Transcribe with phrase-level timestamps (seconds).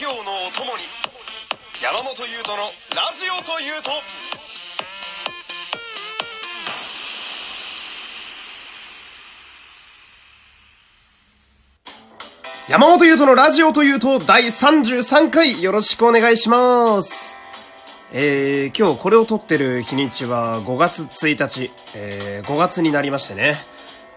[0.00, 0.24] 業のお
[0.56, 0.84] 供に
[1.82, 2.64] 山本優斗の
[2.96, 3.90] ラジオというと
[12.70, 17.36] 山本優斗のラジオというと第33回よろしくお願いします。
[18.12, 23.54] えー、今日これを撮ってる日にちは5月1日、えー、5月になりましてね。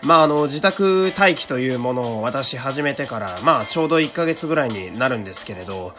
[0.06, 5.94] まああの、自宅待機というものを私始めてから、まあちょうど1ヶ月ぐらいになるんですけれど、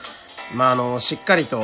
[0.54, 1.62] まああの、しっかりと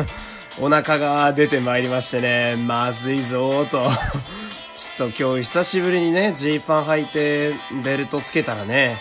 [0.60, 3.84] お腹が出てまいりましてね、まずいぞと。
[4.76, 7.52] ちょっと今日久しぶりにね、ジーパン履いて
[7.84, 8.96] ベルトつけたらね、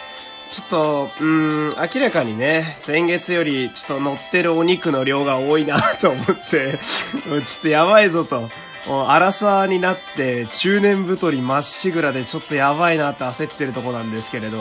[0.51, 6.77] ちょっと、うーん、明らかにね、先月よりちょっと乗ってるお肉の量が多いなと思って、
[7.25, 8.47] ちょっとやばいぞと。
[8.87, 14.57] もう、荒さになって、中年太りまっしぐらでちょっとやばいなって焦ってるとこなんですけれど、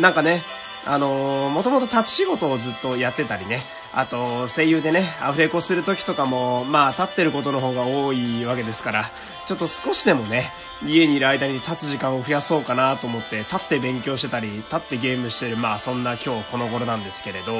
[0.00, 0.42] なんかね、
[0.86, 3.60] あのー、もともと立ち仕事をずっとやってたりね、
[3.94, 9.04] あと、声優でね、アフレコする時とかも、まあ、立ってることの方が多いわけですから、
[9.46, 10.44] ちょっと少しでもね、
[10.86, 17.52] 家にいる間に立つ時間を増やそうかなと思って、立って勉強してたり、立ってゲームしてる、まあ、そんな今日この頃なんですけれど、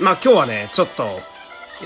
[0.00, 1.08] まあ、今日はね、ちょっと、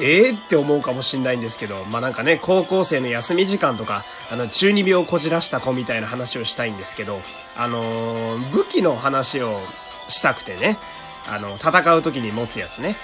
[0.00, 7.20] ええー、って思うかもしんないんですけど、まあ、なんかね、高校生の休み時間とか、あの、中二病をこじらした子みたいな話をしたいんですけど、
[7.56, 9.58] あのー、武器の話を
[10.08, 10.76] したくてね、
[11.28, 12.96] あの、戦う時に持つやつね。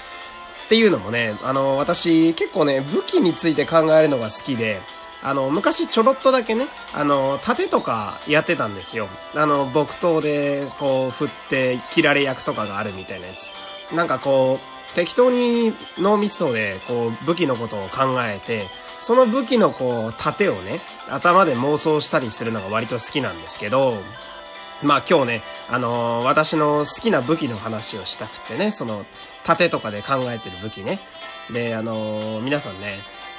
[0.65, 4.79] っていうのもね、あの、私結構ね、武器について考えるのが好きで、
[5.23, 9.07] あの、昔ちょろっとだけね、あの、盾とかやってたんですよ。
[9.35, 13.51] あの、木刀でこう振って切られ役とかがあるみたいなやつ。
[13.93, 18.65] なんかこう、適当に脳みそでこう武器のことを考えて、
[19.01, 23.93] その武器のこう盾をね、頭で妄想したりするのが割と好きなんですけど、
[24.83, 29.05] まあ今日ね、あのー、私の好きな武器の話をしたくてね、その
[29.43, 30.99] 盾とかで考えてる武器ね。
[31.51, 32.87] で、あのー、皆さんね、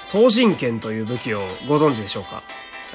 [0.02, 2.42] 総人剣という武器をご存知でしょうか？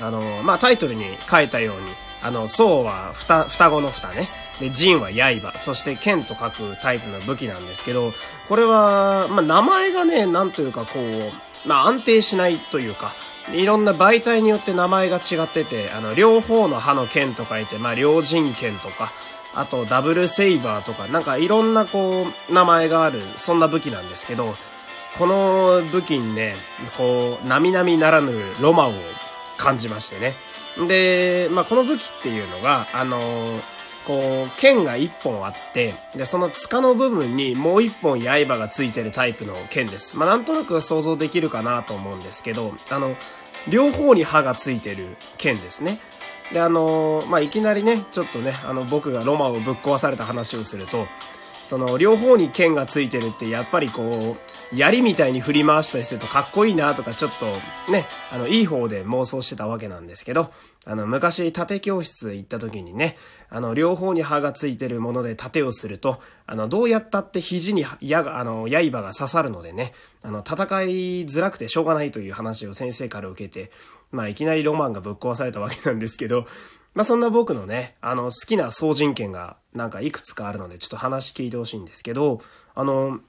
[0.01, 1.81] あのー、まあタイトルに書いたように、
[2.23, 4.28] あの、宋は双、子の双ね。
[4.59, 5.51] で、陣は刃。
[5.57, 8.12] そして剣と書くタイプの武器なんですけど、
[8.50, 13.12] これは、まあ名前がね、なんというかこう、まあ安定しないというか、
[13.53, 19.12] いろんな媒体によって名前が違ってて、あの、両方の刃の剣と書いて、まあ、両人剣とか、
[19.56, 24.53] あと、ダブルセイバーとか、なんかいろんなこう、名前がある、そんな武器なんですけど、
[25.17, 26.56] この武器にね、
[26.97, 28.94] こう、並々ならぬロマンを
[29.57, 30.34] 感じましてね。
[30.88, 33.17] で、まあ、この武器っていうのが、あの
[34.07, 40.18] こう、剣が一本あって、で、その塚の部分にもう一本刃がついてるタイプの剣です。
[40.18, 43.16] まあ、なんとなく想像できるかなと思うんですけど、あの、
[43.69, 46.00] 両方に刃がついてる剣ですね。
[46.53, 51.06] で、あのまあ、いきなりね、ちょっとね、あの、僕がロマンをぶっ壊された話をすると、
[51.53, 57.31] その、両方に剣がついてるって、やっぱりこう、槍みたいに振り回したりするとかっこいいなとかちょっ
[57.85, 60.50] とね、あの、いい方で妄想してたわけなんですけど、
[60.90, 63.18] あの、昔盾教室行った時にね、
[63.50, 69.92] あの、両方に刃がついてるもので盾をすると、あの、どうやったって肘に矢が、あの、刃が刺さるのでね、
[70.24, 73.70] あの、戦いづらくてしょうがないという話を先生から受けて、
[74.12, 76.46] まあ、いきなりロマンがぶっ壊されたわけなんですけど、
[76.94, 82.40] まあ、そんな僕のね、あの、好きな総人権がなんかいくつかあるので、ちょっと話聞いてほしいんですけど、
[82.76, 83.20] あの、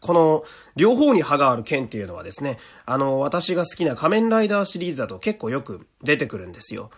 [0.00, 0.44] この、
[0.76, 6.90] 両方に刃がある剣っていうのはですね、あの、私が好きな仮面ライダーシリーズだと結構よく出てくるんですよ。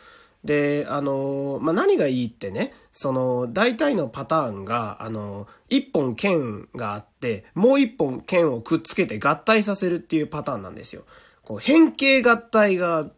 [0.44, 11.04] で、あの、まあ、何がいいってね、その、大体のパターンが、あの、一本剣があって、もう一本剣をくっつけて合体させるっていうパターンなんですよ。
[11.42, 13.10] こう変形合体が、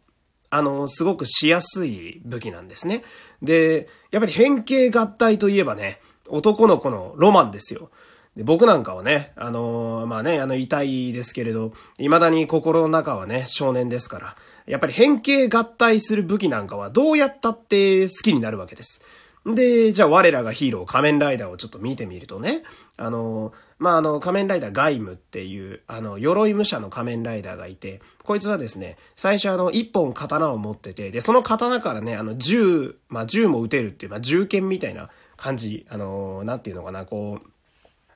[0.50, 3.04] あの、すごくしやすい武器なんですね。
[3.40, 7.90] で、やっぱり変形合体といえばね、男の子のロマンですよ。
[8.36, 19.02] で僕なんかはね、あのー、まあね、あの、痛いですけれど、未だに心の中はね、少年ですから、やっぱり変形合体する武器なんかはどうやったって好きになるわけです。
[19.44, 22.62] で、じゃあ我らがヒーロー仮面ライダーをちょっと見てみるとね、
[22.96, 37.51] あの、まあ、あの、仮面ライダーガイムっていう、あの、鎧武者の仮面ライダーがいて、こいつはですね、最初あの、一本刀を持ってて、で、その刀からね、あの、銃、まあ、銃も撃てるっていう、まあ、銃剣みたいな感じ、あの、なんていうのかな、こう、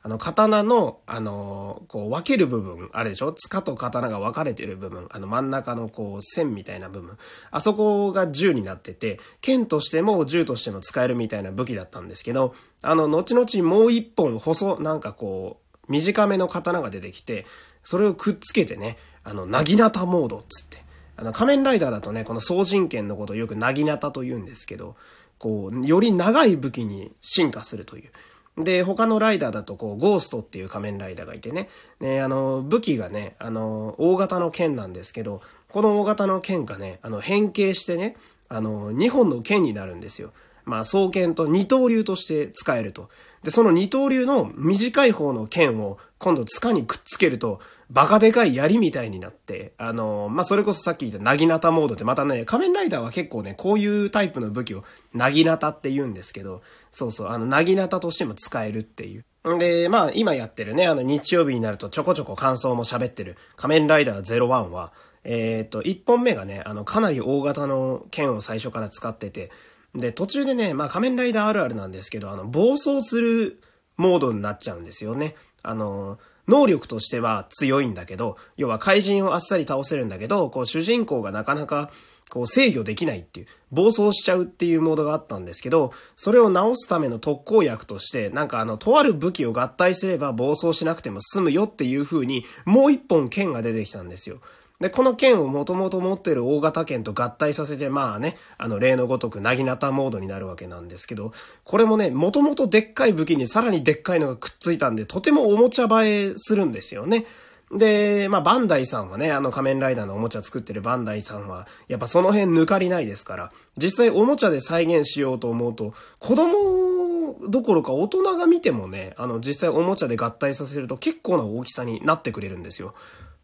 [0.06, 3.32] あの、刀の、あの、こう、分ける部分、あれでしょ？
[3.32, 7.18] 塚と刀が分かれてる部分、あの、真ん中のこう、線みたいな部分。
[7.50, 17.44] あそこが銃になってて、剣としても銃としても使えるみたいな武器だったんですけど、あの、後々もう一本細、なんかこう、短めの刀が出てきて、
[17.82, 20.84] それをくっつけてね、あの、なぎなたモードっつって。
[21.16, 24.94] あの、仮面ライダーだとね、この総人剣のことをよくなぎなたと言うんですけど、
[25.40, 28.10] こう、より長い武器に進化するという。
[28.56, 31.68] で、他のライダーだと、こう、ゴーストっていう仮面ライダーがいてね。
[32.00, 38.16] ね、あの、武器がね、あの、大型の剣なんですけど、この大型の剣がね、あの、変形してね、
[38.48, 40.32] あの、2本の剣になるんですよ。
[40.66, 43.08] まあ、双剣と二刀流として使えると。
[43.44, 54.82] で、その二刀流の短い方の剣を今度塚にくっつけると、バカでかい槍みたいになって、あの、まあ、それこそさっき言ったなぎなたモードってまたね、仮面ライダーは結構ね、こういうタイプの武器を
[55.14, 59.24] なぎなたって言うんですけど、そうそう、あの、なぎなたとしても使えるっていう。
[59.58, 64.92] で、まあ、今やってるね、あの、日曜日になるとちょこちょこ感想も喋ってる仮面ライダー01は、
[65.22, 69.50] えっ、と、1本目がね、あの、かなり大型の剣を最初から使ってて、
[69.96, 73.60] で、途中でね、まあ仮面ライダーあるあるなんですけど、あの、暴走する
[73.96, 75.34] モードになっちゃうんですよね。
[75.62, 81.90] あの、能力としては強いんだけど、要は怪人をあっさり倒せるんだけど、こう主人公がなかなか
[82.28, 94.40] こう制御できないっていう、暴走しちゃうっていうモードがあったんですけど、それを直すための特効薬として、なんかあの、とある武器を合体すれば暴走しなくても済むよっていう風に、もう一本剣が出てきたんですよ。
[94.80, 101.32] で、この剣をもともと持ってる大型剣と合体させて、まあね、あの、例のごとく、なぎなたモードになるわけなんですけど、
[101.64, 107.24] これもね、もともとでっかい武器にさらにでっかいのがくっついたんで、とてもおもちゃ映えするんですよね。
[107.72, 122.94] で、まあ、バンダイさんはね、あの仮面ライダーのおもちゃ作ってるバンダイさんは、やっぱその辺抜かりないですから、実際おもちゃで再現しようと思うと、子供どころか大人が見てもね、あの実際おもちゃで合体させると結構な大きさになってくれるんですよ。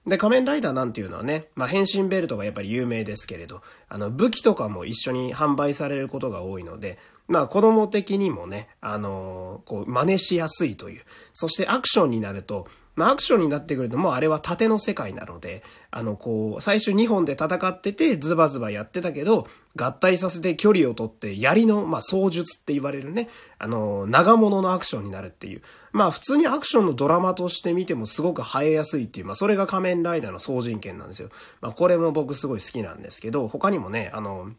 [0.07, 11.03] で、仮面ライダーなんていうのはね、まあ、変身ベルトがやっぱり有名ですけれど、あの、武器とかも一緒に販売されることが多いので、まあ、子供的にもね、あのー、こう、真似しやすいという。
[11.33, 23.29] そしてアクションになると、まあ、アクションになってくるともうあれは縦の世界なので、あの、こう、最初2本で戦っててズバズバやってたけど、合体させて距離を取って槍の、まあ、操術って言われるね、
[23.59, 25.63] あの、長物のアクションになるっていう。
[25.93, 31.31] まあ、普通にアクションのドラマとして見てもすごく映えやすいっていう、まあ、それが仮面ライダーの総人権なんですよ。
[31.63, 34.51] まあ、これも僕すごい好きなんですけど、他にもね、あの、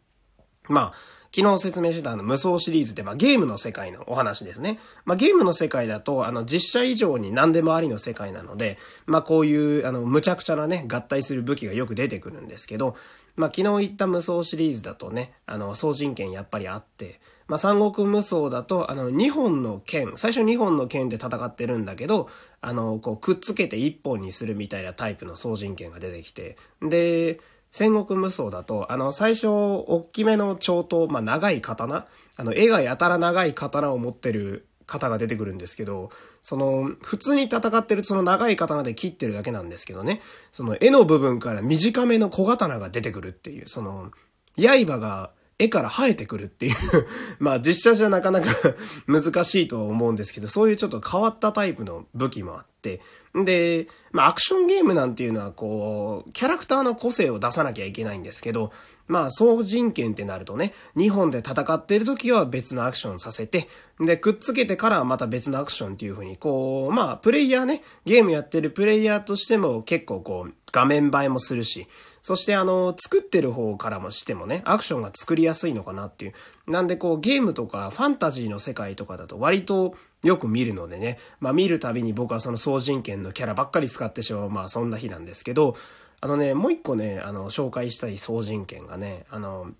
[0.68, 0.92] まあ、
[1.34, 4.78] 昨日説明してたあの無双シリーズって、まあ、ゲームの世界のお話ですね。
[5.04, 12.94] まあ、ゲームの世界だと、あの、実写以上に何でもありの世界なので、まあ、こういう、あの、無茶苦茶なね、合体する武器がよく出てくるんですけど、
[13.34, 22.28] まあ、昨日言った無双シリーズだとね、あの、総人権やっぱりあって、まあ、三国無双だと、あの、2本の剣、最初2本の剣で戦ってるんだけど、
[22.60, 27.40] あの、こう、くっつけて1本にするみたいなタイプの総人権が出てきて、で、
[27.76, 32.06] 戦国無双だと、あの、最初、大きめの長刀、まあ、長い刀
[32.36, 36.10] あの、絵がやたら長い刀を持ってる方が出てくるんですけど、
[36.40, 40.20] その、普通に戦ってるその長い刀で切ってるだけなんですけどね、
[40.52, 44.12] その絵の部分から短めの小刀が出てくるっていう、その、
[44.56, 46.74] 刃が絵から生えてくるっていう。
[47.38, 48.46] まあ実写じゃなかなか
[49.06, 53.00] 難しいと思うんですけど、そういうちょっと変わったタイプの武器もあって、
[53.34, 58.72] で、まあアクションゲームなんていうのはこう、キャラクターの個性を出さなきゃいけないんですけど、
[59.06, 63.68] まあ、総人権ってなるとね、2本で戦っている時は別のアクションさせて、
[64.00, 71.86] で、くっつけてからまた別のアクションっていう風に、こう、まあ、プレイヤーね、ゲームやってるプレイヤーとしても結構こう、画面映えもするし、
[72.20, 76.32] そしてあの、作ってる方からもしてもね、アクションが作りやすいのかなっていう。
[76.66, 85.76] なんでこう、ゲームとかファンタジーの世界とかだと割とよく見るのでね、まあ見るたびに僕はその総人権のキャラばっかり使ってしまう、まあそんな日なんですけど、
[86.24, 89.72] あのね、もう一個ね、あの、紹介したい総人権がね、あの、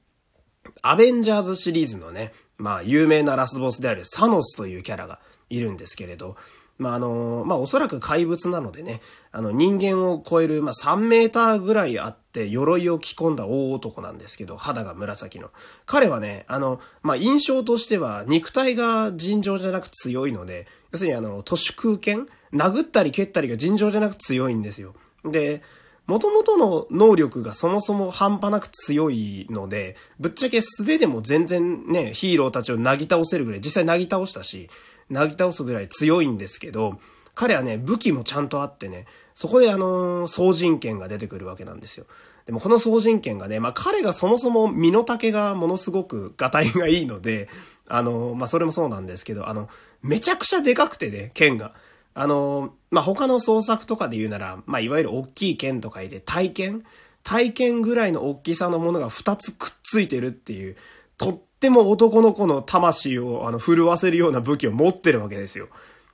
[0.82, 6.36] アベンジャーズシリーズのね、まあ有名なラスボスであるサノスというキャラがいるんですけれど、
[6.76, 15.50] まあ、あの、まあ、おそらく怪物なのでね、あの、人間を超える、まあ、3メーターぐらいあって、鎧を着込んだ大男なんですけど、肌が紫の。
[15.86, 22.26] 彼はね、あの、まあ、印象としては、肉体が尋常じゃなく強いので、要するにあの、都市空間？
[22.52, 24.94] 殴ったり蹴ったりが尋常じゃなく強いんですよ。
[25.24, 25.62] で、
[26.06, 34.68] 元々の能力がそもそも半端なく強いので、ぶっちゃけ素手でも全然ね、ヒーローたちをなぎ倒せるぐらい、実際なぎ倒したし、
[35.08, 36.98] なぎ倒すぐらい強いんですけど、
[37.34, 42.06] 彼はね、武器もちゃんとあってね、そこであのー、総人権が出てくるわけなんですよ。
[42.46, 47.48] でもこの総人権がね、まあ彼がそもそも身の丈がものすごくガタイがいいので、
[47.88, 49.68] あのー、まあそれもそうなんですけど、あの、
[50.02, 51.74] めちゃくちゃでかくてね、剣が。
[52.14, 56.84] あの、まあ他の創作とかで言うなら、まあいわゆる大きい剣と書いて体剣
[57.24, 60.76] 体剣ぐらいの大きさのものが2つくっついてるっていう、
[61.18, 65.68] とっても男の子の魂をあの震わせるような武器を持ってるわけですよ。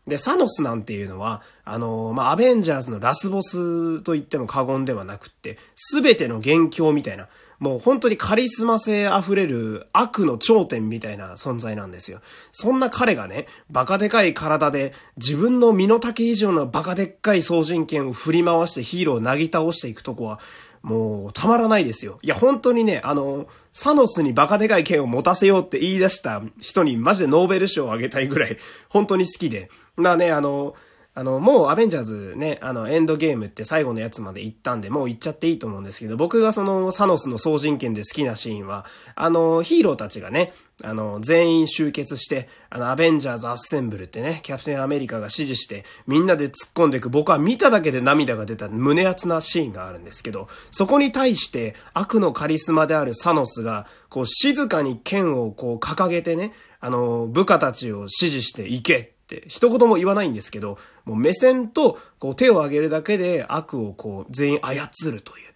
[0.07, 7.29] で、サノスなんていうのは、あの、まあ、アベンジャーズのラスボスと言っても過言ではなくって、すべての元凶みたいな、
[7.61, 12.21] もう本当にカリスマ性溢れる悪の頂点みたいな存在なんですよ。
[12.53, 20.41] そんな彼がね、バカでかい体で自分の身の丈以上のバカでっかい総人権を振り回してヒーローをなぎ倒していくとこは、
[20.83, 22.19] もうたまらないですよ。
[22.23, 28.57] いや本当にね、あの、サノスにバカでかい剣を持たせようって言い出した人にマジでノーベル賞をあげたいぐらい
[28.89, 29.71] 本当に好きで。
[29.99, 30.75] なね、あの、
[31.13, 38.87] あの、もうアベンジャーズね、あの、エンドゲームって最後のやつまで行ったんで、もう行っちゃっていいと思うんですけど、僕がそのサノスの総人権で好きなシーンは、
[39.17, 40.53] あの、ヒーローたちがね、
[40.85, 59.13] あの、全員集結して、あの、アベンジャーズアッセンブルってね、キャプテンアメリカが指示して、みんなで突っ込んでいく、僕は見ただけで涙が出た胸熱なシーンがあるんですけど、そこに対して悪のカリスマであるサノスが、こう、静かに剣をこう掲げてね、あの、部下たちを指示して行け
[59.49, 65.51] 一言も言わないんですけど、もう目線とこう手を上げるだけで悪をこう全員操るという。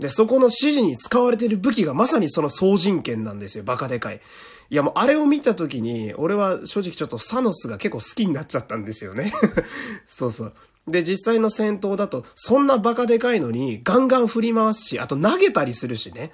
[0.00, 3.64] で、そこの指示に使われてる武器がまさにその総人権なんですよ。
[3.64, 4.20] バカでかい。
[4.70, 9.32] いやもうあれを見た時に、俺は正直ちょっとサノスが結構好きになっちゃったんですよね。
[10.06, 10.52] そうそう。
[10.86, 16.32] で、実際の戦闘だと、そんなバカでかいのにガンガン振り回すし、あと投げたりするしね。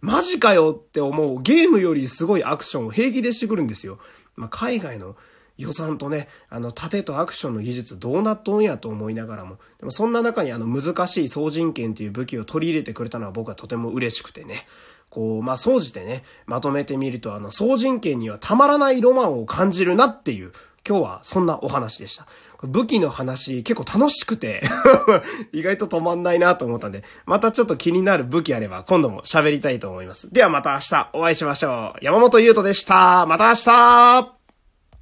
[0.00, 3.98] マジかよって思うゲームよりすごいアクションを平気でしてくるんですよ。
[4.36, 5.16] まあ、海外の
[5.56, 14.66] 予算とね、あの、盾とアクションの技術どうなっとんやと思いながらも、でもそんな中にあの、難しい総人権っていう武器を取り入れてくれたのは僕はとても嬉しくてね、
[15.10, 20.52] こう、まあ、総じてね、まとめてみると、あの、総人権にはたまらないロマンを感じるなっていう、
[20.86, 22.26] 今日はそんなお話でした。
[22.62, 24.62] 武器の話結構楽しくて
[25.52, 30.32] 意外と止まんないなと思ったんで、またちょっと気になる武器あれば今度も喋りたいと思います。
[30.32, 32.04] ではまた明日お会いしましょう。
[32.04, 33.24] 山本優斗でした。
[33.26, 34.43] また明日